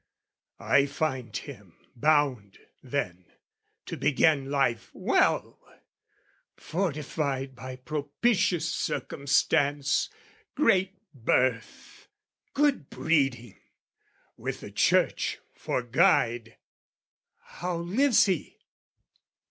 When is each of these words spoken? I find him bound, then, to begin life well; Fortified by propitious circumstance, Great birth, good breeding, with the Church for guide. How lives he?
I 0.59 0.87
find 0.87 1.37
him 1.37 1.75
bound, 1.95 2.57
then, 2.81 3.23
to 3.85 3.95
begin 3.95 4.49
life 4.49 4.89
well; 4.95 5.59
Fortified 6.57 7.55
by 7.55 7.75
propitious 7.75 8.67
circumstance, 8.67 10.09
Great 10.55 10.95
birth, 11.13 12.07
good 12.55 12.89
breeding, 12.89 13.59
with 14.37 14.61
the 14.61 14.71
Church 14.71 15.37
for 15.53 15.83
guide. 15.83 16.57
How 17.37 17.77
lives 17.77 18.25
he? 18.25 18.57